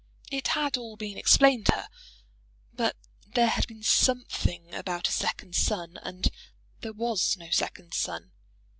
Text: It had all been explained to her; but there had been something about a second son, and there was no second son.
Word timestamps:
It 0.31 0.47
had 0.57 0.77
all 0.77 0.95
been 0.95 1.15
explained 1.15 1.67
to 1.67 1.73
her; 1.73 1.87
but 2.73 2.95
there 3.35 3.49
had 3.49 3.67
been 3.67 3.83
something 3.83 4.73
about 4.73 5.07
a 5.07 5.11
second 5.11 5.53
son, 5.55 5.99
and 6.01 6.27
there 6.79 6.91
was 6.91 7.37
no 7.37 7.51
second 7.51 7.93
son. 7.93 8.31